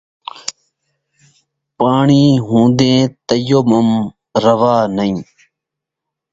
پاݨی 1.77 2.23
ہون٘دیں 2.47 3.01
تیمم 3.27 3.89
روا 4.43 4.75
نئیں 4.95 5.19